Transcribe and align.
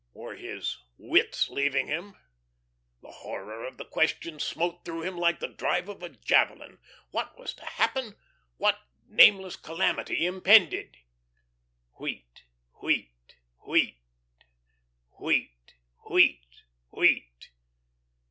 Were 0.15 0.35
his 0.35 0.79
wits 0.97 1.47
leaving 1.51 1.85
him? 1.85 2.17
The 3.03 3.11
horror 3.11 3.63
of 3.65 3.77
the 3.77 3.85
question 3.85 4.39
smote 4.39 4.83
through 4.83 5.03
him 5.03 5.15
like 5.15 5.39
the 5.39 5.47
drive 5.47 5.89
of 5.89 6.01
a 6.01 6.09
javelin. 6.09 6.79
What 7.11 7.37
was 7.37 7.53
to 7.53 7.63
happen? 7.65 8.15
What 8.57 8.79
nameless 9.07 9.55
calamity 9.55 10.25
impended? 10.25 10.97
"Wheat 11.99 12.45
wheat 12.81 13.13
wheat, 13.67 13.99
wheat 15.19 15.51
wheat 16.09 16.63
wheat." 16.89 17.43